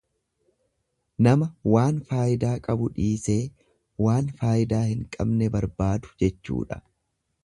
Nama 1.27 1.49
waan 1.73 1.99
faayidaa 2.13 2.55
qabu 2.67 2.89
dhiisee 2.95 3.37
waan 4.07 4.31
faayidaa 4.41 4.83
hin 4.93 5.07
qabne 5.17 5.51
barbaadu 5.57 6.15
jechuudha. 6.25 6.79